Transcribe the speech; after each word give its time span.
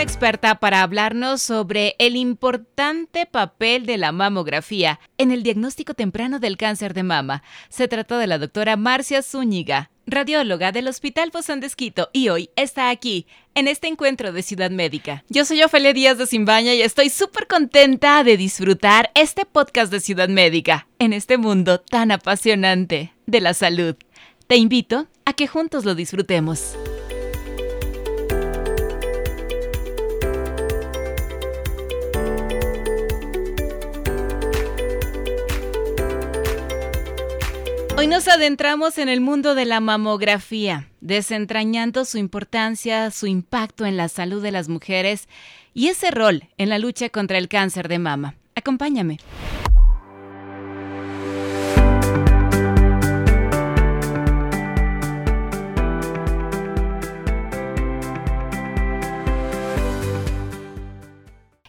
Experta 0.00 0.54
para 0.54 0.82
hablarnos 0.82 1.42
sobre 1.42 1.94
el 1.98 2.16
importante 2.16 3.26
papel 3.26 3.84
de 3.84 3.98
la 3.98 4.12
mamografía 4.12 4.98
en 5.18 5.30
el 5.30 5.42
diagnóstico 5.42 5.94
temprano 5.94 6.40
del 6.40 6.56
cáncer 6.56 6.94
de 6.94 7.02
mama. 7.02 7.42
Se 7.68 7.86
trata 7.86 8.18
de 8.18 8.26
la 8.26 8.38
doctora 8.38 8.76
Marcia 8.76 9.22
Zúñiga, 9.22 9.90
radióloga 10.06 10.72
del 10.72 10.88
Hospital 10.88 11.30
Bozán 11.30 11.60
y 12.12 12.28
hoy 12.30 12.50
está 12.56 12.88
aquí, 12.88 13.26
en 13.54 13.68
este 13.68 13.88
encuentro 13.88 14.32
de 14.32 14.42
Ciudad 14.42 14.70
Médica. 14.70 15.22
Yo 15.28 15.44
soy 15.44 15.62
Ofelia 15.62 15.92
Díaz 15.92 16.16
de 16.16 16.26
Simbaña 16.26 16.72
y 16.74 16.80
estoy 16.80 17.10
súper 17.10 17.46
contenta 17.46 18.24
de 18.24 18.38
disfrutar 18.38 19.10
este 19.14 19.44
podcast 19.44 19.92
de 19.92 20.00
Ciudad 20.00 20.28
Médica, 20.28 20.88
en 20.98 21.12
este 21.12 21.36
mundo 21.36 21.78
tan 21.78 22.10
apasionante 22.10 23.12
de 23.26 23.40
la 23.40 23.52
salud. 23.52 23.96
Te 24.46 24.56
invito 24.56 25.08
a 25.26 25.34
que 25.34 25.46
juntos 25.46 25.84
lo 25.84 25.94
disfrutemos. 25.94 26.76
Hoy 38.00 38.06
nos 38.06 38.28
adentramos 38.28 38.96
en 38.96 39.10
el 39.10 39.20
mundo 39.20 39.54
de 39.54 39.66
la 39.66 39.78
mamografía, 39.78 40.88
desentrañando 41.02 42.06
su 42.06 42.16
importancia, 42.16 43.10
su 43.10 43.26
impacto 43.26 43.84
en 43.84 43.98
la 43.98 44.08
salud 44.08 44.42
de 44.42 44.50
las 44.50 44.70
mujeres 44.70 45.28
y 45.74 45.88
ese 45.88 46.10
rol 46.10 46.44
en 46.56 46.70
la 46.70 46.78
lucha 46.78 47.10
contra 47.10 47.36
el 47.36 47.48
cáncer 47.48 47.88
de 47.88 47.98
mama. 47.98 48.36
Acompáñame. 48.54 49.18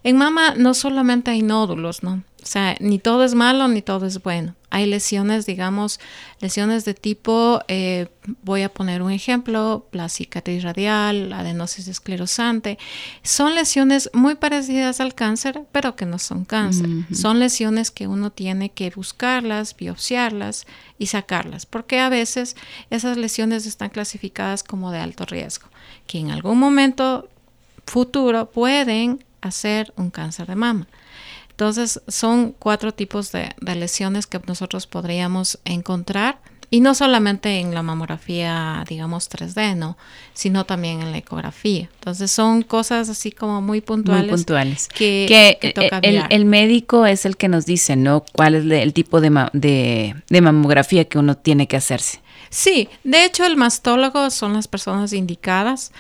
En 0.04 0.16
mama 0.16 0.54
no 0.56 0.74
solamente 0.76 1.32
hay 1.32 1.42
nódulos, 1.42 2.04
¿no? 2.04 2.24
O 2.42 2.46
sea, 2.46 2.76
ni 2.80 2.98
todo 2.98 3.24
es 3.24 3.36
malo 3.36 3.68
ni 3.68 3.82
todo 3.82 4.06
es 4.06 4.22
bueno. 4.24 4.56
Hay 4.72 4.86
lesiones, 4.86 5.46
digamos, 5.46 6.00
lesiones 6.40 6.86
de 6.86 6.94
tipo, 6.94 7.62
eh, 7.68 8.08
voy 8.42 8.62
a 8.62 8.74
poner 8.74 9.02
un 9.02 9.12
ejemplo, 9.12 9.86
la 9.92 10.08
cicatriz 10.08 10.64
radial, 10.64 11.34
adenosis 11.34 11.90
esclerosante. 11.90 12.80
Son 13.22 13.54
lesiones 13.54 14.10
muy 14.14 14.36
parecidas 14.36 15.02
al 15.02 15.14
cáncer, 15.14 15.64
pero 15.74 15.98
que 15.98 16.06
no 16.06 16.18
son 16.20 16.46
cáncer. 16.46 16.88
Son 17.14 17.40
lesiones 17.40 17.92
que 17.92 18.08
uno 18.08 18.32
tiene 18.32 18.70
que 18.70 18.90
buscarlas, 18.92 19.76
biopsiarlas 19.76 20.66
y 20.98 21.08
sacarlas, 21.08 21.66
porque 21.66 22.00
a 22.00 22.08
veces 22.08 22.56
esas 22.90 23.18
lesiones 23.18 23.66
están 23.66 23.90
clasificadas 23.90 24.64
como 24.64 24.92
de 24.92 25.00
alto 25.00 25.26
riesgo, 25.26 25.68
que 26.08 26.20
en 26.20 26.32
algún 26.32 26.58
momento 26.58 27.28
futuro 27.86 28.50
pueden 28.50 29.24
hacer 29.42 29.94
un 29.98 30.12
cáncer 30.12 30.48
de 30.48 30.56
mama. 30.56 30.88
Entonces, 31.52 32.02
son 32.08 32.54
cuatro 32.58 32.94
tipos 32.94 33.32
de, 33.32 33.54
lesiones 33.62 34.28
que 34.28 34.40
nosotros 34.48 34.88
podríamos 34.88 35.60
encontrar. 35.66 36.40
Y 36.74 36.80
no 36.80 36.96
solamente 36.96 37.60
en 37.60 37.76
la 37.76 37.84
mamografía, 37.84 38.86
digamos, 38.88 39.30
3D, 39.30 39.76
¿no? 39.76 39.98
Sino 40.34 40.66
también 40.66 41.02
en 41.02 41.12
la 41.12 41.18
ecografía. 41.18 41.90
Entonces 41.96 42.32
son 42.32 42.62
cosas 42.62 43.10
así 43.10 43.34
como 43.34 43.62
muy 43.62 43.82
puntuales. 43.82 44.28
Muy 44.28 44.38
puntuales. 44.38 44.88
Que, 44.88 45.60
el, 46.30 46.46
médico 46.46 47.06
es 47.06 47.26
el 47.26 47.36
que 47.36 47.50
nos 47.50 47.66
dice, 47.66 47.98
¿no? 47.98 48.24
¿Cuál 48.32 48.56
es 48.56 48.64
el 48.64 48.94
tipo 48.94 49.20
de, 49.20 50.16
de 50.30 50.42
mamografía 50.42 51.04
que 51.04 51.20
uno 51.20 51.36
tiene 51.36 51.68
que 51.68 51.76
hacerse? 51.76 52.22
Sí, 52.52 52.90
de 53.06 53.24
hecho 53.24 53.46
el 53.46 53.56
mastólogo 53.56 54.30
son 54.30 54.54
las 54.54 54.68
personas 54.68 55.14
indicadas. 55.14 55.94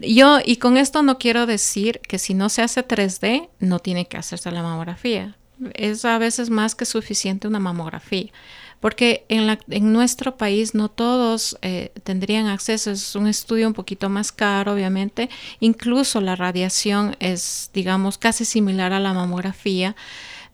Yo, 0.00 0.38
y 0.44 0.56
con 0.56 0.76
esto 0.76 1.02
no 1.02 1.18
quiero 1.18 1.46
decir 1.46 2.00
que 2.00 2.18
si 2.18 2.34
no 2.34 2.48
se 2.48 2.62
hace 2.62 2.86
3D, 2.86 3.48
no 3.58 3.78
tiene 3.78 4.06
que 4.06 4.16
hacerse 4.16 4.50
la 4.50 4.62
mamografía. 4.62 5.36
Es 5.74 6.04
a 6.04 6.18
veces 6.18 6.50
más 6.50 6.74
que 6.74 6.84
suficiente 6.84 7.48
una 7.48 7.58
mamografía, 7.58 8.30
porque 8.78 9.24
en, 9.28 9.92
nuestro 9.92 10.36
país 10.36 10.74
no 10.74 10.88
todos 10.88 11.58
eh, 11.62 11.90
tendrían 12.04 12.46
acceso. 12.46 12.92
Es 12.92 13.16
un 13.16 13.26
estudio 13.26 13.66
un 13.66 13.74
poquito 13.74 14.08
más 14.08 14.30
caro, 14.30 14.72
obviamente. 14.72 15.28
Incluso 15.58 16.20
la 16.20 16.36
radiación 16.36 17.16
es, 17.18 17.70
digamos, 17.74 18.18
casi 18.18 18.44
similar 18.44 18.92
a 18.92 19.00
la 19.00 19.12
mamografía, 19.12 19.96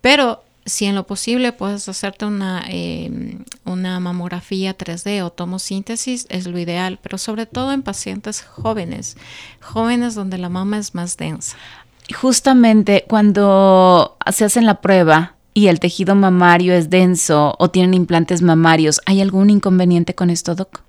pero 0.01 0.43
si 0.67 0.87
en 0.87 0.95
lo 0.95 1.07
posible 1.07 1.53
puedes 1.53 1.89
hacerte 1.89 2.25
una, 2.25 2.65
em, 2.69 3.45
una 3.65 4.01
mamografía 4.01 4.77
3D 4.77 5.23
o 5.23 5.31
tomosíntesis, 5.31 6.27
es 6.31 6.47
lo 6.47 6.59
ideal, 6.59 6.99
pero 7.03 7.19
sobre 7.19 7.47
todo 7.47 7.73
en 7.73 7.83
pacientes 7.83 8.43
jóvenes, 8.43 9.17
jóvenes 9.61 10.15
donde 10.15 10.39
la 10.39 10.49
mama 10.49 10.79
es 10.79 10.95
más 10.95 11.17
densa. 11.17 11.57
Justamente 12.15 13.05
cuando 13.09 14.17
se 14.33 14.45
hacen 14.45 14.67
la 14.67 14.81
prueba 14.81 15.37
y 15.55 15.69
el 15.69 15.81
tejido 15.81 16.15
mamario 16.15 16.75
es 16.75 16.91
denso 16.91 17.55
o 17.59 17.71
tienen 17.71 17.95
implantes 17.95 18.43
mamarios, 18.43 19.01
¿hay 19.07 19.21
algún 19.21 19.51
inconveniente 19.51 20.15
con 20.15 20.31
esto, 20.31 20.55
Doc? 20.55 20.84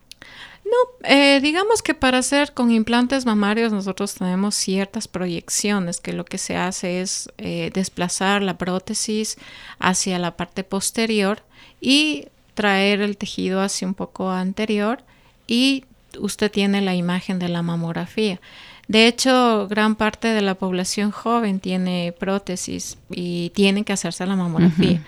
Eh, 1.03 1.39
digamos 1.41 1.81
que 1.81 1.93
para 1.93 2.19
hacer 2.19 2.53
con 2.53 2.71
implantes 2.71 3.25
mamarios 3.25 3.71
nosotros 3.71 4.15
tenemos 4.15 4.55
ciertas 4.55 5.07
proyecciones, 5.07 5.99
que 5.99 6.13
lo 6.13 6.25
que 6.25 6.37
se 6.37 6.57
hace 6.57 7.01
es 7.01 7.29
eh, 7.37 7.71
desplazar 7.73 8.41
la 8.41 8.57
prótesis 8.57 9.37
hacia 9.79 10.19
la 10.19 10.35
parte 10.35 10.63
posterior 10.63 11.43
y 11.81 12.27
traer 12.53 13.01
el 13.01 13.17
tejido 13.17 13.61
hacia 13.61 13.87
un 13.87 13.93
poco 13.93 14.31
anterior 14.31 15.03
y 15.47 15.85
usted 16.19 16.51
tiene 16.51 16.81
la 16.81 16.95
imagen 16.95 17.39
de 17.39 17.49
la 17.49 17.61
mamografía. 17.61 18.39
De 18.87 19.07
hecho, 19.07 19.67
gran 19.67 19.95
parte 19.95 20.29
de 20.29 20.41
la 20.41 20.55
población 20.55 21.11
joven 21.11 21.59
tiene 21.59 22.13
prótesis 22.17 22.97
y 23.09 23.49
tiene 23.51 23.83
que 23.83 23.93
hacerse 23.93 24.25
la 24.25 24.35
mamografía. 24.35 25.01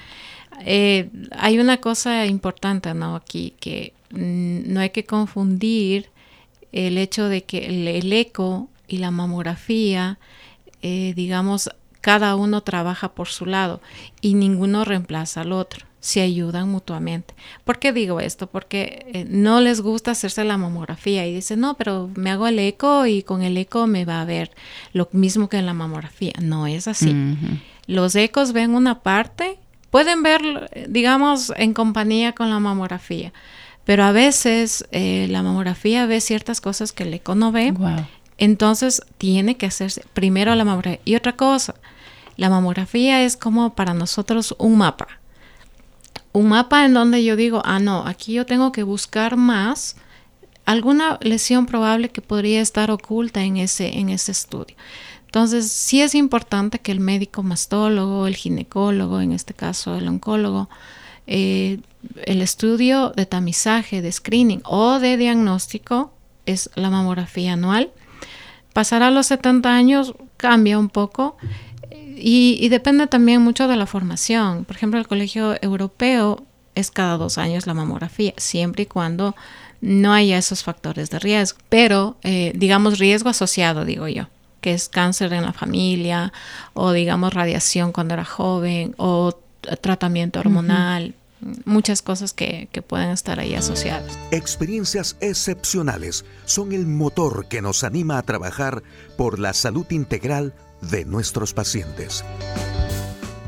Eh, 0.62 1.10
hay 1.38 1.60
una 1.60 1.78
cosa 1.78 2.26
importante 2.26 2.92
¿no? 2.96 3.16
aquí 3.16 3.54
que 3.60 3.94
no 4.10 4.80
hay 4.80 4.90
que 4.92 5.06
confundir 5.06 6.10
el 6.72 6.98
hecho 6.98 7.30
de 7.30 7.44
que 7.44 7.66
el, 7.68 8.14
eco 8.14 8.70
y 8.88 8.98
la 8.98 9.12
mamografía, 9.12 10.20
eh, 10.82 11.14
digamos, 11.16 11.70
cada 12.02 12.36
uno 12.36 12.62
trabaja 12.62 13.14
por 13.14 13.28
su 13.28 13.46
lado 13.46 13.82
y 14.22 14.36
ninguno 14.36 14.86
reemplaza 14.86 15.42
al 15.42 15.52
otro, 15.52 15.86
se 16.00 16.22
ayudan 16.22 16.70
mutuamente. 16.70 17.34
¿Por 17.64 17.80
qué 17.80 17.92
digo 17.92 18.20
esto? 18.20 18.48
Porque 18.48 19.06
eh, 19.14 19.26
no 19.28 19.60
les 19.60 19.82
gusta 19.82 20.12
hacerse 20.12 20.44
la 20.44 20.58
mamografía 20.58 21.26
y 21.26 21.34
dicen, 21.34 21.60
no, 21.60 21.74
pero 21.74 22.10
me 22.16 22.30
hago 22.30 22.48
el 22.48 22.60
eco 22.60 23.06
y 23.06 23.24
con 23.24 23.42
el 23.42 23.58
eco 23.58 23.88
me 23.88 24.06
va 24.06 24.22
a 24.22 24.26
ver 24.26 24.52
lo 24.94 25.10
mismo 25.12 25.50
que 25.50 25.58
en 25.58 25.66
la 25.66 25.74
mamografía. 25.74 26.34
No 26.42 26.68
es 26.68 26.88
así. 26.88 27.16
Los 27.88 28.16
ecos 28.16 28.54
ven 28.54 28.76
una 28.76 29.02
parte, 29.02 29.58
pueden 29.90 30.22
ver, 30.22 30.42
digamos, 30.90 31.52
en 31.56 31.74
compañía 31.74 32.34
con 32.34 32.50
la 32.50 32.60
mamografía 32.60 33.34
pero 33.88 34.04
a 34.04 34.12
veces 34.12 34.86
eh, 34.92 35.28
la 35.30 35.42
mamografía 35.44 36.06
ve 36.08 36.20
ciertas 36.20 36.60
cosas 36.60 36.92
que 36.92 37.04
el 37.04 37.14
eco 37.14 37.36
no 37.36 37.54
ve. 37.54 37.74
Entonces 38.38 39.02
tiene 39.18 39.56
que 39.56 39.66
hacerse 39.66 40.04
primero 40.14 40.54
la 40.56 40.66
mamografía. 40.66 41.00
Y 41.06 41.16
otra 41.16 41.38
cosa, 41.38 41.74
la 42.36 42.50
mamografía 42.50 43.24
es 43.24 43.38
como 43.38 43.76
para 43.76 43.94
nosotros 43.94 44.54
un 44.60 44.78
mapa. 44.78 45.08
Un 46.34 46.50
mapa 46.50 46.84
en 46.84 46.96
donde 46.96 47.24
yo 47.24 47.38
digo, 47.38 47.62
ah, 47.64 47.80
no, 47.80 48.06
aquí 48.06 48.34
yo 48.34 48.46
tengo 48.46 48.74
que 48.74 48.84
buscar 48.84 49.38
más 49.38 49.96
alguna 50.66 51.18
lesión 51.22 51.66
probable 51.66 52.10
que 52.10 52.22
podría 52.22 52.60
estar 52.60 52.92
oculta 52.92 53.46
en 53.46 53.56
ese, 53.56 54.00
en 54.00 54.10
ese 54.10 54.34
estudio. 54.34 54.76
Entonces, 55.28 55.72
sí 55.72 56.02
es 56.02 56.14
importante 56.14 56.80
que 56.80 56.92
el 56.92 57.00
médico 57.00 57.42
mastólogo, 57.42 58.28
el 58.28 58.36
ginecólogo, 58.36 59.22
en 59.22 59.32
este 59.32 59.54
caso 59.54 59.96
el 59.96 60.10
oncólogo, 60.10 60.68
eh, 61.28 61.80
el 62.26 62.42
estudio 62.42 63.12
de 63.16 63.26
tamizaje, 63.26 64.02
de 64.02 64.12
screening 64.12 64.62
o 64.64 65.00
de 65.00 65.18
diagnóstico 65.18 66.14
es 66.46 66.70
la 66.76 66.90
mamografía 66.90 67.54
anual. 67.54 67.92
Pasar 68.74 69.12
los 69.12 69.28
70 69.28 69.76
años 69.76 70.14
cambia 70.38 70.80
un 70.80 70.90
poco 70.90 71.38
y, 71.92 72.58
y, 72.60 72.70
depende 72.70 73.08
también 73.08 73.42
mucho 73.42 73.68
de 73.68 73.76
la 73.76 73.86
formación. 73.86 74.66
Por 74.66 74.76
ejemplo, 74.76 75.00
el 75.00 75.08
colegio 75.08 75.56
europeo 75.62 76.44
es 76.76 76.92
cada 76.92 77.18
dos 77.18 77.38
años 77.38 77.68
la 77.68 77.74
mamografía, 77.74 78.34
siempre 78.38 78.84
y 78.84 78.86
cuando 78.86 79.36
no 79.82 80.14
haya 80.14 80.38
esos 80.38 80.64
factores 80.64 81.10
de 81.10 81.20
riesgo. 81.20 81.60
Pero, 81.70 82.18
eh, 82.24 82.54
digamos, 82.56 83.00
riesgo 83.00 83.30
asociado, 83.30 83.86
digo 83.86 84.08
yo, 84.08 84.28
que 84.62 84.74
es 84.74 84.90
cáncer 84.90 85.34
en 85.34 85.44
la 85.44 85.54
familia 85.54 86.34
o, 86.74 86.92
digamos, 86.92 87.34
radiación 87.34 87.92
cuando 87.92 88.14
era 88.14 88.26
joven 88.26 88.96
o 88.98 89.38
tratamiento 89.82 90.40
hormonal, 90.40 91.16
muchas 91.66 92.02
cosas 92.02 92.34
que, 92.34 92.68
que 92.72 92.82
pueden 92.82 93.10
estar 93.10 93.40
ahí 93.40 93.56
asociadas. 93.56 94.18
Experiencias 94.32 95.18
excepcionales 95.20 96.26
son 96.46 96.72
el 96.72 96.88
motor 96.88 97.48
que 97.48 97.62
nos 97.62 97.84
anima 97.84 98.18
a 98.18 98.24
trabajar 98.24 98.84
por 99.18 99.40
la 99.40 99.54
salud 99.54 99.86
integral 99.92 100.54
de 100.82 101.06
nuestros 101.06 101.54
pacientes. 101.54 102.24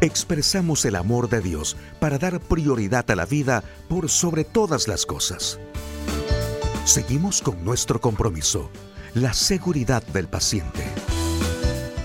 Expresamos 0.01 0.86
el 0.86 0.95
amor 0.95 1.30
de 1.30 1.42
Dios 1.42 1.75
para 2.00 2.18
dar 2.18 2.39
prioridad 2.39 3.10
a 3.12 3.16
la 3.16 3.25
vida 3.25 3.63
por 3.89 4.10
sobre 4.10 4.45
todas 4.45 4.88
las 4.88 5.06
cosas. 5.06 5.60
Seguimos 6.86 7.42
con 7.42 7.63
nuestro 7.66 8.00
compromiso, 8.00 8.71
la 9.13 9.33
seguridad 9.33 10.01
del 10.04 10.27
paciente. 10.27 10.86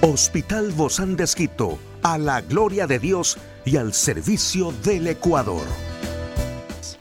Hospital 0.01 0.73
Bozán 0.73 1.17
de 1.17 1.25
Esquito, 1.25 1.79
a 2.03 2.19
la 2.19 2.41
gloria 2.41 2.87
de 2.87 2.99
Dios 2.99 3.39
y 3.65 3.77
al 3.77 3.93
servicio 3.93 4.73
del 4.85 5.07
Ecuador. 5.07 5.67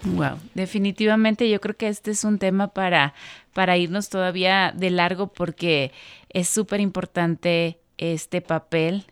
Wow, 0.05 0.37
definitivamente 0.53 1.49
yo 1.49 1.61
creo 1.61 1.77
que 1.77 1.87
este 1.87 2.11
es 2.11 2.23
un 2.23 2.37
tema 2.37 2.67
para, 2.69 3.13
para 3.53 3.77
irnos 3.77 4.09
todavía 4.09 4.73
de 4.75 4.89
largo 4.89 5.27
porque 5.27 5.91
es 6.29 6.49
súper 6.49 6.81
importante 6.81 7.79
este 7.97 8.41
papel 8.41 9.05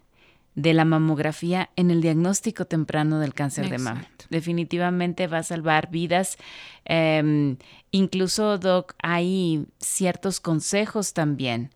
de 0.56 0.74
la 0.74 0.83
mamografía 0.83 1.69
en 1.77 1.92
el 1.92 2.01
diagnóstico 2.01 2.65
temprano 2.65 3.19
del 3.19 3.33
cáncer 3.33 3.69
de 3.69 3.77
mama. 3.77 4.06
Definitivamente 4.30 5.27
va 5.27 5.39
a 5.39 5.44
salvar 5.44 5.89
vidas. 5.89 6.38
Em, 6.83 7.57
incluso, 7.92 8.57
Doc, 8.57 8.94
hay 9.01 9.65
ciertos 9.80 10.42
consejos 10.42 11.13
también 11.13 11.69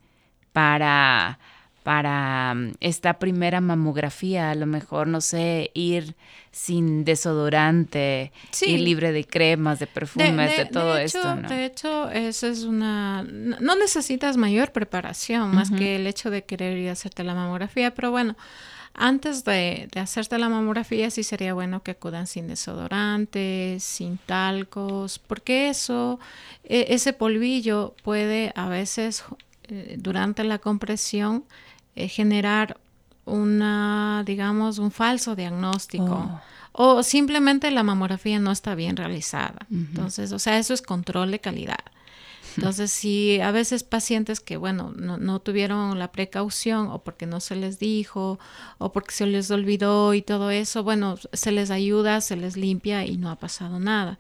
para 0.52 1.40
para 1.86 2.56
mm, 2.56 2.72
esta 2.80 3.20
primera 3.20 3.62
mamografía, 3.62 4.50
a 4.50 4.56
lo 4.56 4.66
mejor, 4.66 5.06
no 5.06 5.22
sé, 5.22 5.70
ir 5.76 6.16
sin 6.52 7.06
desodorante, 7.06 8.32
ir 8.66 8.80
libre 8.80 9.12
de 9.12 9.24
cremas, 9.24 9.78
de 9.78 9.86
perfumes, 9.86 10.58
de, 10.58 10.66
todo 10.66 10.98
esto. 10.98 11.36
¿no? 11.36 11.48
De 11.48 11.66
hecho, 11.66 12.10
eso 12.10 12.48
es 12.48 12.64
una... 12.64 13.22
No 13.22 13.76
necesitas 13.76 14.36
mayor 14.36 14.72
preparación 14.72 15.54
más 15.54 15.70
que 15.70 15.98
el 15.98 16.08
hecho 16.08 16.32
de 16.32 16.44
querer 16.44 16.76
ir 16.76 16.90
a 16.90 16.94
hacerte 16.94 17.24
la 17.24 17.36
mamografía, 17.36 17.94
pero 17.94 18.10
bueno, 18.10 18.36
antes 18.96 19.44
de, 19.44 19.88
de, 19.92 20.00
hacerte 20.00 20.40
la 20.40 20.50
mamografía 20.50 21.12
sí 21.12 21.22
sería 21.22 21.54
bueno 21.54 21.84
que 21.84 21.92
acudan 21.92 22.26
sin 22.26 22.48
desodorante, 22.48 23.78
sin 23.80 24.18
talcos, 24.18 25.20
porque 25.20 25.70
eso, 25.70 26.20
e, 26.64 26.88
ese 26.90 27.14
polvillo 27.14 27.94
puede 28.02 28.54
a 28.56 28.70
veces 28.70 29.24
eh, 29.68 29.98
durante 29.98 30.44
la 30.44 30.60
compresión 30.60 31.44
eh, 31.96 32.08
generar 32.08 32.78
una, 33.26 34.24
digamos, 34.26 34.78
un 34.78 34.92
falso 34.92 35.36
diagnóstico. 35.36 36.30
Oh. 36.74 36.98
O 36.98 37.04
simplemente 37.04 37.72
la 37.72 37.84
mamografía 37.84 38.38
no 38.40 38.52
está 38.52 38.76
bien 38.76 38.98
realizada. 38.98 39.66
Entonces, 39.72 40.32
o 40.34 40.40
sea, 40.40 40.58
eso 40.58 40.74
es 40.74 40.82
control 40.82 41.32
de 41.32 41.40
calidad. 41.40 41.80
Entonces, 42.58 42.92
si 42.92 43.40
a 43.40 43.52
veces 43.52 43.84
pacientes 43.84 44.40
que, 44.40 44.58
bueno, 44.58 44.94
no, 44.96 45.18
no, 45.18 45.40
tuvieron 45.40 45.98
la 46.00 46.12
precaución 46.12 46.88
o 46.88 47.00
porque 47.00 47.26
no 47.26 47.40
se 47.40 47.56
les 47.56 47.80
dijo 47.80 48.40
o 48.78 48.92
porque 48.92 49.14
se 49.14 49.26
les 49.26 49.52
olvidó 49.52 50.14
y 50.14 50.22
todo 50.22 50.52
eso, 50.52 50.84
bueno, 50.84 51.18
se 51.34 51.52
les 51.52 51.72
ayuda, 51.72 52.22
se 52.22 52.36
les 52.36 52.58
limpia 52.58 53.06
y 53.06 53.18
no 53.18 53.30
ha 53.30 53.36
pasado 53.38 53.80
nada. 53.80 54.20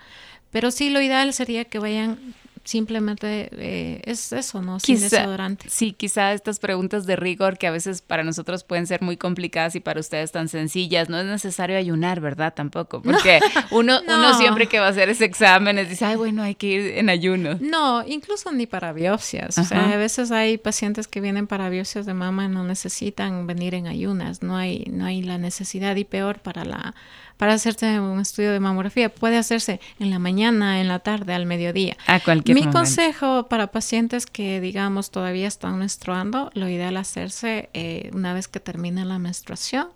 Pero 0.52 0.72
sí, 0.72 0.90
lo 0.90 1.02
ideal 1.02 1.34
sería 1.34 1.66
que 1.66 1.80
vayan 1.80 2.18
simplemente 2.66 3.50
eh, 3.54 4.02
es 4.04 4.34
eso, 4.34 4.62
¿no? 4.62 4.80
Sin 4.80 5.00
desodorante. 5.00 5.70
Sí, 5.70 5.94
quizá 5.94 6.34
estas 6.34 6.60
preguntas 6.60 7.06
de 7.06 7.16
rigor 7.16 7.58
que 7.58 7.68
a 7.68 7.72
veces 7.72 8.02
para 8.02 8.24
nosotros 8.24 8.64
pueden 8.64 8.88
ser 8.88 9.02
muy 9.02 9.18
complicadas 9.18 9.76
y 9.76 9.80
para 9.80 10.00
ustedes 10.00 10.32
tan 10.32 10.50
sencillas, 10.50 11.08
no 11.08 11.20
es 11.20 11.26
necesario 11.26 11.78
ayunar, 11.78 12.20
¿verdad? 12.20 12.54
Tampoco, 12.54 13.02
porque 13.04 13.40
uno, 13.72 14.02
uno 14.08 14.38
siempre 14.38 14.68
que 14.68 14.80
va 14.80 14.88
a 14.88 14.90
hacer 14.90 15.10
ese 15.10 15.26
examen 15.26 15.78
dice, 15.88 16.06
ay, 16.06 16.16
bueno, 16.16 16.42
hay 16.42 16.56
que 16.56 16.68
ir 16.68 16.98
en 16.98 17.10
ayuno. 17.10 17.58
No, 17.62 18.06
incluso 18.06 18.52
ni 18.52 18.66
para 18.66 18.92
biopsias. 18.92 19.58
O 19.58 19.64
sea, 19.64 19.94
a 19.94 19.98
veces 19.98 20.32
hay 20.32 20.58
pacientes 20.58 21.08
que 21.08 21.22
vienen 21.22 21.48
para 21.48 21.70
biopsias 21.70 22.06
de 22.06 22.14
mama 22.14 22.46
y 22.46 22.50
no 22.50 22.64
necesitan 22.64 23.46
venir 23.46 23.76
en 23.76 23.88
ayunas, 23.88 24.42
no 24.42 24.58
hay, 24.58 24.86
no 24.92 25.06
hay 25.06 25.22
la 25.22 25.38
necesidad 25.38 25.96
y 25.96 26.04
peor 26.04 26.40
para 26.40 26.66
la 26.66 26.96
para 27.38 27.54
hacerse 27.54 28.00
un 28.00 28.20
estudio 28.20 28.52
de 28.52 28.60
mamografía. 28.60 29.10
Puede 29.10 29.38
hacerse 29.38 29.80
en 30.00 30.10
la 30.10 30.20
mañana, 30.20 30.82
en 30.82 30.88
la 30.88 31.00
tarde, 31.00 31.34
al 31.34 31.46
mediodía. 31.46 31.98
A 32.08 32.20
cualquier 32.20 32.56
Mi 32.56 32.68
consejo 32.68 33.48
para 33.48 33.68
pacientes 33.68 34.26
que, 34.26 34.62
digamos, 34.62 35.12
todavía 35.12 35.48
están 35.48 35.78
menstruando, 35.78 36.52
lo 36.54 36.70
ideal 36.70 36.98
hacerse 36.98 37.70
eh, 37.74 38.10
una 38.14 38.34
vez 38.34 38.48
que 38.48 38.60
termine 38.60 39.06
la 39.06 39.20
menstruación, 39.20 39.88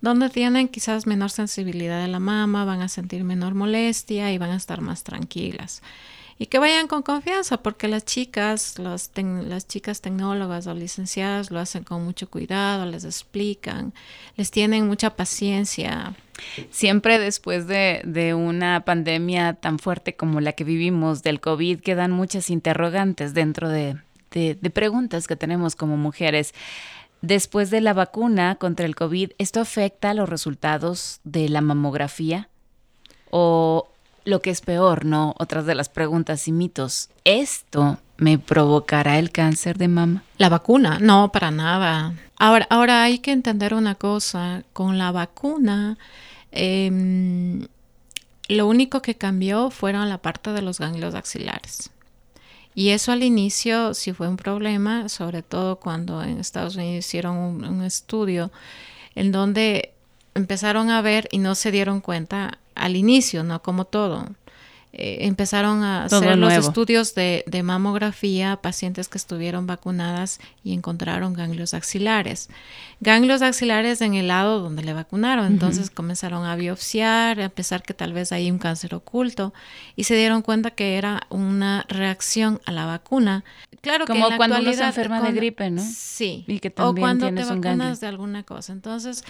donde 0.00 0.30
tienen 0.30 0.68
quizás 0.68 1.06
menor 1.06 1.30
sensibilidad 1.30 2.00
de 2.00 2.08
la 2.08 2.20
mama, 2.20 2.64
van 2.64 2.80
a 2.80 2.88
sentir 2.88 3.24
menor 3.24 3.54
molestia 3.54 4.32
y 4.32 4.38
van 4.38 4.50
a 4.50 4.56
estar 4.56 4.80
más 4.80 5.04
tranquilas 5.04 5.82
y 6.40 6.46
que 6.46 6.58
vayan 6.58 6.88
con 6.88 7.02
confianza 7.02 7.58
porque 7.58 7.86
las 7.86 8.06
chicas, 8.06 8.78
las, 8.78 9.10
las 9.14 9.68
chicas 9.68 10.00
tecnólogas 10.00 10.66
o 10.66 10.72
licenciadas 10.72 11.50
lo 11.50 11.60
hacen 11.60 11.84
con 11.84 12.02
mucho 12.02 12.30
cuidado, 12.30 12.86
les 12.86 13.04
explican, 13.04 13.92
les 14.36 14.50
tienen 14.50 14.86
mucha 14.86 15.16
paciencia. 15.16 16.14
Siempre 16.70 17.18
después 17.18 17.66
de, 17.66 18.00
de, 18.06 18.32
una 18.32 18.86
pandemia 18.86 19.52
tan 19.52 19.78
fuerte 19.78 20.16
como 20.16 20.40
la 20.40 20.54
que 20.54 20.64
vivimos 20.64 21.22
del 21.22 21.42
COVID, 21.42 21.80
quedan 21.80 22.10
muchas 22.10 22.48
interrogantes 22.48 23.34
dentro 23.34 23.68
de, 23.68 23.98
de, 24.30 24.70
preguntas 24.70 25.26
que 25.26 25.36
tenemos 25.36 25.76
como 25.76 25.98
mujeres. 25.98 26.54
Después 27.20 27.68
de 27.68 27.82
la 27.82 27.92
vacuna 27.92 28.54
contra 28.54 28.86
el 28.86 28.96
COVID, 28.96 29.32
¿esto 29.36 29.60
afecta 29.60 30.08
a 30.08 30.14
los 30.14 30.26
resultados 30.26 31.20
de 31.22 31.50
la 31.50 31.60
mamografía? 31.60 32.48
¿O 33.30 33.89
lo 34.24 34.40
que 34.40 34.50
es 34.50 34.60
peor, 34.60 35.04
¿no? 35.04 35.34
Otras 35.38 35.66
de 35.66 35.74
las 35.74 35.88
preguntas 35.88 36.46
y 36.48 36.52
mitos. 36.52 37.08
¿Esto 37.24 37.98
me 38.16 38.38
provocará 38.38 39.18
el 39.18 39.30
cáncer 39.30 39.78
de 39.78 39.88
mama? 39.88 40.22
La 40.38 40.48
vacuna, 40.48 40.98
no, 41.00 41.32
para 41.32 41.50
nada. 41.50 42.14
Ahora, 42.38 42.66
ahora 42.70 43.02
hay 43.02 43.18
que 43.18 43.32
entender 43.32 43.74
una 43.74 43.94
cosa. 43.94 44.62
Con 44.72 44.98
la 44.98 45.12
vacuna, 45.12 45.98
em, 46.52 47.66
lo 48.48 48.66
único 48.66 49.02
que 49.02 49.16
cambió 49.16 49.70
fueron 49.70 50.08
la 50.08 50.18
parte 50.18 50.52
de 50.52 50.62
los 50.62 50.78
ganglios 50.78 51.14
axilares. 51.14 51.90
Y 52.74 52.90
eso 52.90 53.12
al 53.12 53.22
inicio 53.22 53.94
sí 53.94 54.12
fue 54.12 54.28
un 54.28 54.36
problema, 54.36 55.08
sobre 55.08 55.42
todo 55.42 55.76
cuando 55.76 56.22
en 56.22 56.38
Estados 56.38 56.76
Unidos 56.76 57.04
hicieron 57.04 57.36
un 57.36 57.82
estudio 57.82 58.52
en 59.14 59.32
donde 59.32 59.92
empezaron 60.34 60.90
a 60.90 61.02
ver 61.02 61.28
y 61.30 61.38
no 61.38 61.54
se 61.54 61.70
dieron 61.70 62.00
cuenta 62.00 62.58
al 62.74 62.96
inicio, 62.96 63.44
no 63.44 63.62
como 63.62 63.84
todo. 63.84 64.26
Eh, 64.92 65.26
empezaron 65.28 65.84
a 65.84 66.04
hacer 66.04 66.36
los 66.36 66.52
estudios 66.52 67.14
de, 67.14 67.44
mamografía 67.62 68.56
pacientes 68.56 69.08
que 69.08 69.18
estuvieron 69.18 69.68
vacunadas 69.68 70.40
y 70.64 70.72
encontraron 70.72 71.32
ganglios 71.32 71.74
axilares. 71.74 72.48
Ganglios 72.98 73.40
axilares 73.40 74.00
en 74.00 74.14
el 74.14 74.26
lado 74.26 74.58
donde 74.58 74.82
le 74.82 74.92
vacunaron. 74.92 75.46
Entonces 75.46 75.90
comenzaron 75.90 76.44
a 76.44 76.56
biopsiar, 76.56 77.40
a 77.40 77.48
pesar 77.50 77.84
que 77.84 77.94
tal 77.94 78.12
vez 78.12 78.32
hay 78.32 78.50
un 78.50 78.58
cáncer 78.58 78.96
oculto, 78.96 79.54
y 79.94 80.04
se 80.04 80.16
dieron 80.16 80.42
cuenta 80.42 80.72
que 80.72 80.96
era 80.96 81.22
una 81.28 81.86
reacción 81.88 82.60
a 82.64 82.72
la 82.72 82.84
vacuna. 82.84 83.44
Claro 83.80 84.06
Como 84.06 84.28
que 84.28 84.36
cuando 84.36 84.58
uno 84.58 84.72
se 84.72 84.84
enferma 84.84 85.22
de 85.22 85.32
gripe, 85.32 85.70
¿no? 85.70 85.82
Sí. 85.82 86.44
Y 86.46 86.60
que 86.60 86.70
también 86.70 86.98
o 86.98 87.00
cuando 87.00 87.32
te 87.32 87.44
vacunas 87.44 88.00
de 88.00 88.06
alguna 88.06 88.42
cosa. 88.42 88.72
Entonces, 88.72 89.24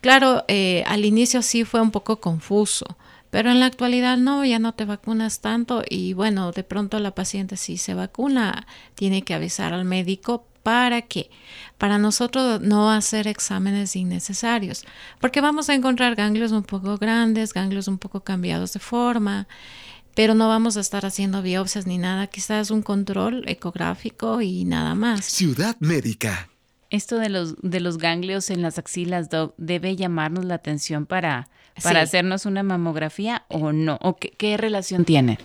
claro, 0.00 0.44
eh, 0.48 0.84
al 0.86 1.04
inicio 1.04 1.40
sí 1.40 1.64
fue 1.64 1.80
un 1.80 1.90
poco 1.90 2.20
confuso 2.20 2.96
pero 3.34 3.50
en 3.50 3.58
la 3.58 3.66
actualidad 3.66 4.16
no, 4.16 4.44
ya 4.44 4.60
no 4.60 4.74
te 4.74 4.84
vacunas 4.84 5.40
tanto 5.40 5.82
y 5.90 6.12
bueno, 6.12 6.52
de 6.52 6.62
pronto 6.62 7.00
la 7.00 7.16
paciente 7.16 7.56
si 7.56 7.78
se 7.78 7.92
vacuna 7.92 8.64
tiene 8.94 9.22
que 9.22 9.34
avisar 9.34 9.74
al 9.74 9.84
médico 9.84 10.46
para 10.62 11.02
qué? 11.02 11.30
Para 11.76 11.98
nosotros 11.98 12.60
no 12.60 12.92
hacer 12.92 13.26
exámenes 13.26 13.96
innecesarios, 13.96 14.84
porque 15.20 15.40
vamos 15.40 15.68
a 15.68 15.74
encontrar 15.74 16.14
ganglios 16.14 16.52
un 16.52 16.62
poco 16.62 16.96
grandes, 16.96 17.52
ganglios 17.52 17.88
un 17.88 17.98
poco 17.98 18.20
cambiados 18.20 18.72
de 18.72 18.78
forma, 18.78 19.48
pero 20.14 20.34
no 20.34 20.48
vamos 20.48 20.76
a 20.76 20.80
estar 20.80 21.04
haciendo 21.04 21.42
biopsias 21.42 21.86
ni 21.86 21.98
nada, 21.98 22.26
quizás 22.26 22.70
un 22.70 22.82
control 22.82 23.44
ecográfico 23.46 24.40
y 24.40 24.64
nada 24.64 24.94
más. 24.94 25.24
Ciudad 25.24 25.76
Médica. 25.80 26.48
Esto 26.90 27.18
de 27.18 27.28
los, 27.28 27.56
de 27.60 27.80
los 27.80 27.98
ganglios 27.98 28.50
en 28.50 28.62
las 28.62 28.78
axilas, 28.78 29.28
debe 29.56 29.96
llamarnos 29.96 30.44
la 30.44 30.54
atención 30.54 31.06
para, 31.06 31.48
para 31.82 32.02
hacernos 32.02 32.46
una 32.46 32.62
mamografía 32.62 33.44
o 33.48 33.72
no? 33.72 33.98
¿O 34.00 34.16
qué, 34.16 34.56
relación 34.56 35.04
tiene? 35.04 35.38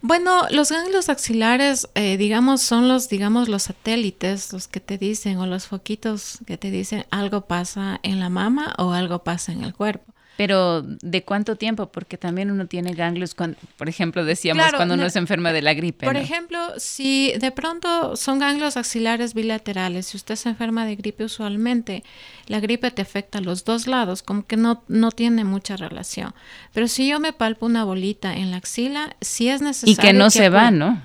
Bueno, 0.00 0.46
los 0.50 0.70
ganglios 0.70 1.08
axilares, 1.08 1.88
eh, 1.94 2.16
digamos, 2.16 2.62
son 2.62 2.88
los, 2.88 3.08
digamos, 3.08 3.48
los 3.48 3.64
satélites, 3.64 4.52
los 4.52 4.68
que 4.68 4.80
te 4.80 4.96
dicen, 4.96 5.38
o 5.38 5.46
los 5.46 5.66
foquitos 5.66 6.38
que 6.46 6.56
te 6.56 6.70
dicen 6.70 7.04
algo 7.10 7.42
pasa 7.42 7.98
en 8.02 8.20
la 8.20 8.28
mama 8.30 8.74
o 8.78 8.92
algo 8.92 9.24
pasa 9.24 9.52
en 9.52 9.64
el 9.64 9.74
cuerpo. 9.74 10.14
Pero 10.38 10.82
¿de 10.82 11.24
cuánto 11.24 11.56
tiempo? 11.56 11.90
Porque 11.90 12.16
también 12.16 12.52
uno 12.52 12.68
tiene 12.68 12.94
ganglios, 12.94 13.34
cuando, 13.34 13.58
por 13.76 13.88
ejemplo, 13.88 14.24
decíamos 14.24 14.66
cuando 14.72 14.94
uno 14.94 15.10
se 15.10 15.18
enferma 15.18 15.52
de 15.52 15.62
la 15.62 15.74
gripe. 15.74 16.06
Por 16.06 16.16
ejemplo, 16.16 16.60
si 16.76 17.32
de 17.40 17.50
pronto 17.50 18.14
son 18.14 18.38
ganglios 18.38 18.76
axilares 18.76 19.34
bilaterales, 19.34 20.06
si 20.06 20.16
usted 20.16 20.36
se 20.36 20.50
enferma 20.50 20.86
de 20.86 20.94
gripe 20.94 21.24
usualmente, 21.24 22.04
la 22.46 22.60
gripe 22.60 22.92
te 22.92 23.02
afecta 23.02 23.38
a 23.38 23.40
los 23.40 23.64
dos 23.64 23.88
lados, 23.88 24.22
como 24.22 24.46
que 24.46 24.56
no, 24.56 24.84
no 24.86 25.10
tiene 25.10 25.42
mucha 25.42 25.76
relación. 25.76 26.32
Pero 26.72 26.86
si 26.86 27.08
yo 27.08 27.18
me 27.18 27.32
palpo 27.32 27.66
una 27.66 27.82
bolita 27.82 28.36
en 28.36 28.52
la 28.52 28.58
axila, 28.58 29.16
sí 29.20 29.48
es 29.48 29.60
necesario. 29.60 29.92
Y 29.92 29.96
que 29.96 30.12
no 30.12 30.30
se 30.30 30.50
va, 30.50 30.70
¿no? 30.70 31.02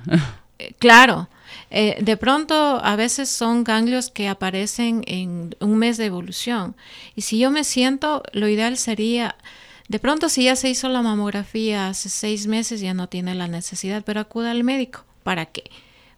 Eh, 0.60 0.76
claro. 0.78 1.28
Eh, 1.76 1.98
de 2.00 2.18
pronto, 2.18 2.80
a 2.84 2.96
veces 2.96 3.30
son 3.30 3.64
ganglios 3.64 4.12
que 4.12 4.30
aparecen 4.30 5.04
en 5.08 5.56
un 5.60 5.76
mes 5.78 5.98
de 5.98 6.06
evolución. 6.06 6.76
Y 7.16 7.22
si 7.22 7.40
yo 7.40 7.50
me 7.50 7.64
siento, 7.64 8.22
lo 8.32 8.48
ideal 8.48 8.78
sería, 8.78 9.36
de 9.88 9.98
pronto 9.98 10.30
si 10.30 10.44
ya 10.44 10.56
se 10.56 10.70
hizo 10.70 10.88
la 10.88 11.02
mamografía 11.02 11.88
hace 11.88 12.10
seis 12.10 12.46
meses, 12.46 12.80
ya 12.80 12.94
no 12.94 13.10
tiene 13.10 13.34
la 13.34 13.48
necesidad, 13.48 14.04
pero 14.06 14.20
acuda 14.20 14.52
al 14.52 14.64
médico. 14.64 15.04
¿Para 15.24 15.48
qué? 15.48 15.64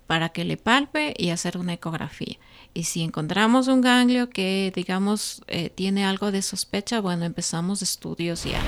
Para 0.08 0.28
que 0.30 0.44
le 0.44 0.58
palpe 0.58 1.14
y 1.18 1.30
hacer 1.30 1.58
una 1.58 1.72
ecografía. 1.72 2.36
Y 2.74 2.84
si 2.84 3.02
encontramos 3.02 3.70
un 3.70 3.80
ganglio 3.80 4.30
que, 4.30 4.74
digamos, 4.76 5.42
eh, 5.48 5.70
tiene 5.70 6.04
algo 6.04 6.34
de 6.34 6.42
sospecha, 6.42 7.00
bueno, 7.00 7.24
empezamos 7.24 7.82
estudios 7.82 8.44
ya. 8.44 8.62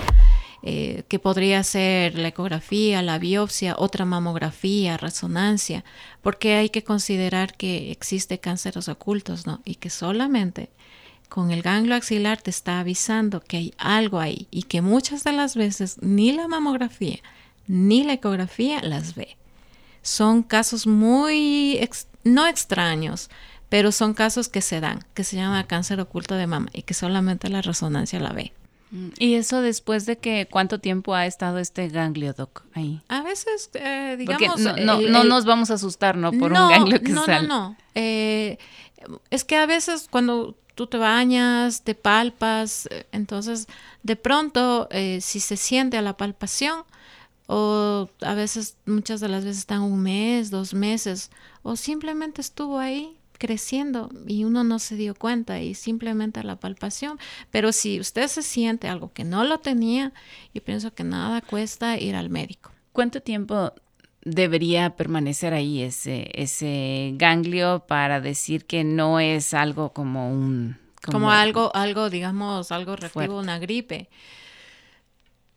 Eh, 0.63 1.03
que 1.07 1.19
podría 1.19 1.63
ser 1.63 2.17
la 2.17 2.29
ecografía, 2.29 3.03
la 3.03 3.19
biopsia, 3.19 3.75
otra 3.77 4.05
mamografía, 4.05 4.97
resonancia, 4.97 5.85
porque 6.23 6.55
hay 6.55 6.69
que 6.69 6.83
considerar 6.83 7.55
que 7.55 7.91
existe 7.91 8.39
cánceres 8.39 8.89
ocultos, 8.89 9.45
¿no? 9.45 9.61
Y 9.65 9.75
que 9.75 9.91
solamente 9.91 10.71
con 11.29 11.51
el 11.51 11.61
ganglio 11.61 11.95
axilar 11.95 12.41
te 12.41 12.49
está 12.49 12.79
avisando 12.79 13.41
que 13.41 13.57
hay 13.57 13.73
algo 13.77 14.19
ahí 14.19 14.47
y 14.49 14.63
que 14.63 14.81
muchas 14.81 15.23
de 15.23 15.33
las 15.33 15.55
veces 15.55 15.97
ni 16.01 16.31
la 16.31 16.47
mamografía 16.47 17.19
ni 17.67 18.03
la 18.03 18.13
ecografía 18.13 18.81
las 18.81 19.15
ve. 19.15 19.37
Son 20.01 20.41
casos 20.41 20.87
muy, 20.87 21.79
no 22.23 22.47
extraños, 22.47 23.29
pero 23.69 23.91
son 23.91 24.13
casos 24.13 24.47
que 24.47 24.61
se 24.61 24.79
dan, 24.79 25.05
que 25.13 25.23
se 25.23 25.35
llama 25.35 25.67
cáncer 25.67 25.99
oculto 25.99 26.35
de 26.35 26.47
mama 26.47 26.69
y 26.73 26.83
que 26.83 26.93
solamente 26.93 27.49
la 27.49 27.61
resonancia 27.61 28.19
la 28.19 28.31
ve. 28.31 28.53
Mm, 28.91 29.09
¿Y 29.19 29.35
eso 29.35 29.61
después 29.61 30.05
de 30.05 30.17
que 30.17 30.47
cuánto 30.49 30.79
tiempo 30.79 31.13
ha 31.13 31.25
estado 31.25 31.59
este 31.59 31.89
ganglio, 31.89 32.33
doc, 32.33 32.63
ahí? 32.73 33.01
A 33.09 33.21
veces, 33.21 33.69
eh, 33.73 34.15
digamos... 34.17 34.59
no, 34.59 35.01
no, 35.01 35.23
nos 35.23 35.45
vamos 35.45 35.71
a 35.71 35.75
asustar, 35.75 36.15
¿no? 36.15 36.31
Por 36.31 36.51
un 36.53 36.69
ganglio 36.69 37.01
que 37.01 37.11
no, 37.11 37.25
sale. 37.25 37.47
No, 37.47 37.69
no, 37.69 37.77
eh, 37.95 38.57
es 39.29 39.43
que 39.43 39.57
a 39.57 39.65
veces 39.65 40.07
cuando 40.09 40.55
tú 40.75 40.87
te 40.87 40.97
bañas, 40.97 41.81
te 41.81 41.95
palpas, 41.95 42.87
eh, 42.91 43.05
entonces 43.11 43.67
de 44.03 44.15
pronto 44.15 44.87
si 45.19 45.39
se 45.39 45.57
siente 45.57 45.97
a 45.97 46.01
la 46.01 46.15
palpación, 46.15 46.83
o 47.47 48.09
a 48.21 48.33
veces, 48.33 48.75
muchas 48.85 49.21
de 49.21 49.29
las 49.29 49.45
veces 49.45 49.59
están 49.59 49.81
un 49.81 50.01
mes, 50.01 50.51
dos 50.51 50.73
meses, 50.73 51.31
o 51.63 51.75
simplemente 51.77 52.41
estuvo 52.41 52.77
ahí 52.77 53.17
creciendo 53.37 54.09
y 54.27 54.43
uno 54.43 54.63
no 54.63 54.79
se 54.79 54.95
dio 54.95 55.15
cuenta 55.15 55.61
y 55.61 55.73
simplemente 55.73 56.43
la 56.43 56.59
palpación. 56.59 57.19
Pero 57.51 57.71
si 57.71 57.99
usted 57.99 58.27
se 58.27 58.41
siente 58.41 58.87
algo 58.87 59.11
que 59.13 59.23
no 59.23 59.43
lo 59.43 59.59
tenía, 59.59 60.13
yo 60.53 60.63
pienso 60.63 60.93
que 60.93 61.03
nada 61.03 61.41
cuesta 61.41 61.97
ir 61.97 62.15
al 62.15 62.29
médico. 62.29 62.71
¿Cuánto 62.91 63.21
tiempo 63.21 63.73
debería 64.23 64.95
permanecer 64.95 65.53
ahí 65.53 65.81
ese, 65.81 66.29
ese 66.33 67.13
ganglio 67.15 67.85
para 67.87 68.19
decir 68.19 68.65
que 68.65 68.83
no 68.83 69.19
es 69.19 69.53
algo 69.53 69.93
como 69.93 70.29
un... 70.29 70.77
Como, 71.09 71.31
algo, 71.31 71.73
algo, 71.73 72.09
digamos, 72.09 72.71
algo 72.73 72.97
reactivo, 72.97 73.39
una 73.39 73.59
gripe. 73.59 74.09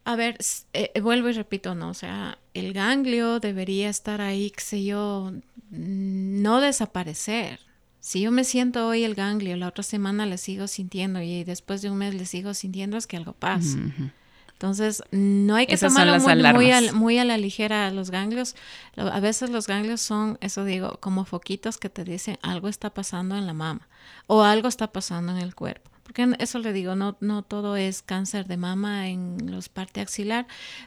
A 0.04 0.14
ver, 0.14 0.36
eh, 0.72 0.92
eh, 0.94 1.00
vuelvo 1.00 1.28
y 1.28 1.32
repito, 1.32 1.74
¿no? 1.74 1.90
O 1.90 1.94
sea, 1.94 2.38
el 2.54 2.72
ganglio 2.72 3.40
debería 3.40 3.88
estar 3.88 4.20
ahí, 4.20 4.50
qué 4.50 4.60
sé 4.60 4.84
yo, 4.84 5.32
no 5.70 6.60
desaparecer. 6.60 7.60
Si 8.00 8.22
yo 8.22 8.30
me 8.30 8.44
siento 8.44 8.86
hoy 8.86 9.04
el 9.04 9.14
ganglio, 9.14 9.56
la 9.56 9.68
otra 9.68 9.84
semana 9.84 10.26
le 10.26 10.38
sigo 10.38 10.66
sintiendo 10.66 11.20
y 11.20 11.44
después 11.44 11.82
de 11.82 11.90
un 11.90 11.98
mes 11.98 12.14
le 12.14 12.24
sigo 12.24 12.54
sintiendo, 12.54 12.96
es 12.96 13.06
que 13.06 13.16
algo 13.16 13.34
pasa. 13.34 13.78
Entonces, 14.52 15.02
no 15.10 15.54
hay 15.54 15.66
que 15.66 15.78
tomarlo 15.78 16.18
muy, 16.18 16.90
muy, 16.92 17.18
a, 17.18 17.24
la 17.24 17.38
ligera 17.38 17.90
los 17.90 18.10
ganglios. 18.10 18.56
A 18.96 19.18
veces 19.20 19.50
los 19.50 19.66
ganglios 19.66 20.00
son, 20.00 20.38
eso 20.40 20.64
digo, 20.64 20.98
como 21.00 21.24
foquitos 21.24 21.78
que 21.78 21.88
te 21.88 22.04
dicen 22.04 22.38
algo 22.42 22.68
está 22.68 22.90
pasando 22.90 23.36
en 23.36 23.46
la 23.46 23.54
mama 23.54 23.88
o 24.26 24.42
algo 24.42 24.68
está 24.68 24.92
pasando 24.92 25.32
en 25.32 25.38
el 25.38 25.54
cuerpo. 25.54 25.90
Porque 26.02 26.34
eso 26.38 26.58
le 26.58 26.72
digo, 26.72 26.94
no, 26.94 27.16
no 27.20 27.42
todo 27.42 27.76
es 27.76 28.02
cáncer 28.02 28.46
de 28.48 28.56
mama 28.56 29.08
en 29.08 29.50
los 29.50 29.68
parte 29.68 30.00
axilar, 30.00 30.46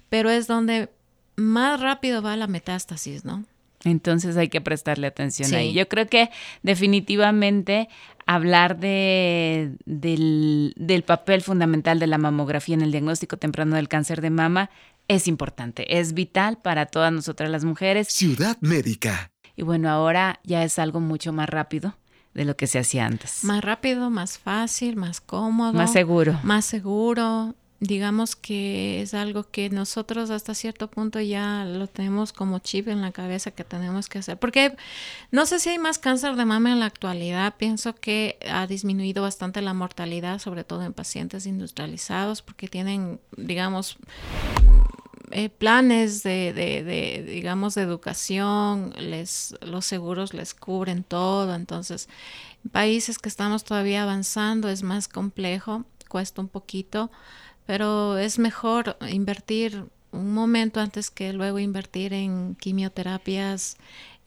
pero 0.10 0.30
es 0.30 0.48
donde 0.48 0.92
más 1.36 1.80
rápido 1.80 2.22
va 2.22 2.38
la 2.38 2.48
metástasis, 2.48 3.24
¿no? 3.26 3.46
Entonces 3.84 4.38
hay 4.38 4.50
que 4.50 4.62
prestarle 4.62 5.08
atención 5.08 5.54
ahí. 5.54 5.74
Yo 5.74 5.88
creo 5.88 6.08
que 6.08 6.30
definitivamente 6.62 7.90
hablar 8.26 8.80
de, 8.80 9.76
del, 9.86 10.74
del, 10.78 11.04
papel 11.04 11.42
fundamental 11.42 12.00
de 12.00 12.08
la 12.08 12.18
mamografía 12.18 12.76
en 12.76 12.82
el 12.82 12.92
diagnóstico 12.92 13.38
temprano 13.38 13.76
del 13.76 13.90
cáncer 13.90 14.22
de 14.22 14.30
mama 14.30 14.70
es 15.10 15.28
importante, 15.28 16.00
es 16.00 16.14
vital 16.14 16.60
para 16.62 16.86
todas 16.86 17.12
nosotras 17.12 17.50
las 17.50 17.66
mujeres. 17.66 18.08
Ciudad 18.08 18.58
Médica. 18.62 19.32
Y 19.56 19.64
bueno, 19.64 19.90
ahora 19.90 20.40
ya 20.44 20.64
es 20.64 20.80
algo 20.80 21.02
mucho 21.02 21.34
más 21.34 21.50
rápido 21.50 21.98
de 22.34 22.46
lo 22.46 22.56
que 22.56 22.68
se 22.68 22.80
hacía 22.80 23.06
antes. 23.06 23.44
Más 23.44 23.64
rápido, 23.64 24.10
más 24.10 24.40
fácil, 24.40 24.96
más 24.96 25.20
cómodo. 25.20 25.74
Más 25.74 25.92
seguro. 25.92 26.40
Más 26.44 26.66
seguro 26.66 27.54
digamos 27.84 28.38
que 28.38 29.02
es 29.02 29.14
algo 29.14 29.44
que 29.44 29.70
nosotros 29.70 30.30
hasta 30.30 30.56
cierto 30.56 30.90
punto 30.90 31.20
ya 31.20 31.66
lo 31.66 31.88
tenemos 31.88 32.32
como 32.32 32.60
chip 32.60 32.88
en 32.88 33.02
la 33.02 33.12
cabeza 33.12 33.52
que 33.52 33.66
tenemos 33.66 34.08
que 34.08 34.20
hacer. 34.20 34.40
Porque 34.40 34.76
no 35.32 35.46
sé 35.46 35.60
si 35.60 35.70
hay 35.70 35.80
más 35.80 36.00
cáncer 36.00 36.38
de 36.38 36.46
mama 36.46 36.72
en 36.72 36.80
la 36.80 36.86
actualidad. 36.86 37.56
Pienso 37.58 37.94
que 37.94 38.38
ha 38.50 38.68
disminuido 38.68 39.22
bastante 39.24 39.62
la 39.62 39.74
mortalidad, 39.74 40.40
sobre 40.40 40.64
todo 40.64 40.84
en 40.84 40.94
pacientes 40.94 41.46
industrializados, 41.46 42.42
porque 42.42 42.70
tienen, 42.70 43.20
digamos, 43.36 43.98
eh, 45.32 45.50
planes 45.50 46.24
de, 46.24 46.54
de, 46.54 46.84
de, 46.84 47.24
digamos, 47.24 47.76
de 47.76 47.82
educación, 47.82 48.94
les, 48.98 49.56
los 49.60 49.86
seguros 49.86 50.34
les 50.34 50.54
cubren 50.54 51.04
todo. 51.04 51.54
Entonces, 51.54 52.08
en 52.64 52.72
países 52.72 53.20
que 53.20 53.28
estamos 53.28 53.66
todavía 53.66 54.04
avanzando 54.04 54.70
es 54.70 54.84
más 54.84 55.10
complejo, 55.10 55.84
cuesta 56.08 56.40
un 56.40 56.48
poquito 56.48 57.12
pero 57.66 58.18
es 58.18 58.40
mejor 58.40 58.98
invertir 59.10 59.86
un 60.12 60.34
momento 60.34 60.80
antes 60.80 61.10
que 61.10 61.34
luego 61.34 61.60
invertir 61.60 62.14
en 62.14 62.56
quimioterapias, 62.56 63.78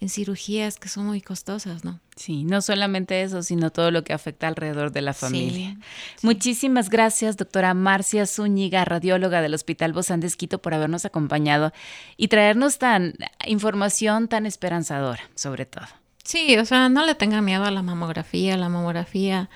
en 0.00 0.09
cirugías 0.09 0.78
que 0.78 0.88
son 0.88 1.07
muy 1.07 1.21
costosas, 1.21 1.85
¿no? 1.85 2.00
Sí, 2.16 2.45
no 2.45 2.61
solamente 2.61 3.23
eso, 3.23 3.43
sino 3.43 3.71
todo 3.71 3.90
lo 3.90 4.05
que 4.05 4.12
afecta 4.12 4.49
alrededor 4.49 4.90
de 4.90 5.02
la 5.02 5.14
familia. 5.14 5.76
Muchísimas 6.23 6.90
gracias, 6.90 7.37
doctora 7.37 7.73
Marcia 7.75 8.26
Zúñiga, 8.26 8.85
radióloga 8.85 9.40
del 9.43 9.55
Hospital 9.55 9.93
Bozán 9.93 10.21
de 10.21 10.26
Esquito, 10.26 10.59
por 10.59 10.75
habernos 10.75 11.05
acompañado 11.05 11.73
y 12.16 12.28
traernos 12.28 12.78
tan 12.78 13.14
información 13.47 14.28
tan 14.28 14.47
esperanzadora, 14.47 15.23
sobre 15.35 15.66
todo. 15.66 15.87
Sí, 16.25 16.59
o 16.59 16.64
sea, 16.64 16.88
no 16.88 17.07
le 17.07 17.14
tengan 17.14 17.45
miedo 17.45 17.64
a 17.64 17.71
la 17.71 17.83
mamografía, 17.83 18.57
la 18.57 18.69
mamografía 18.69 19.49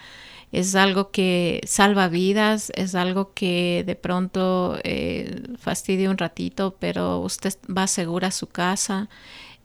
es 0.53 0.75
algo 0.75 1.11
que 1.11 1.61
salva 1.65 2.09
vidas, 2.09 2.73
es 2.75 2.95
algo 2.95 3.33
que 3.35 3.85
de 3.87 3.95
pronto 3.95 4.79
eh, 4.83 5.43
fastidia 5.59 6.11
un 6.11 6.19
ratito, 6.19 6.77
pero 6.81 7.21
usted 7.21 7.55
va 7.67 7.87
segura 7.87 8.29
a 8.29 8.33
su 8.33 8.49
casa. 8.49 9.09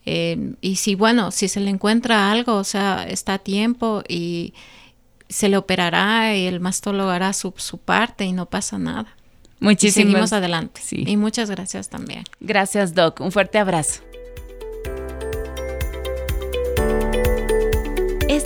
Eh, 0.06 0.54
y 0.62 0.76
si, 0.76 0.94
bueno, 0.94 1.32
si 1.32 1.48
se 1.48 1.60
le 1.60 1.72
encuentra 1.72 2.32
algo, 2.32 2.56
o 2.56 2.64
sea, 2.64 3.06
está 3.08 3.36
a 3.36 3.40
tiempo 3.40 4.04
y 4.08 4.54
se 5.28 5.50
le 5.50 5.58
operará 5.58 6.36
y 6.36 6.46
el 6.46 6.60
mastólogo 6.60 7.10
hará 7.10 7.34
su, 7.34 7.54
su 7.58 7.80
parte 7.80 8.26
y 8.26 8.32
no 8.32 8.46
pasa 8.46 8.78
nada. 8.78 9.16
Muchísimas. 9.60 9.94
seguimos 9.94 10.34
adelante. 10.34 10.82
Sí. 10.84 11.04
Y 11.08 11.18
muchas 11.18 11.50
gracias 11.50 11.90
también. 11.90 12.24
Gracias, 12.40 12.94
Doc. 12.94 13.22
Un 13.22 13.32
fuerte 13.32 13.58
abrazo. 13.58 14.02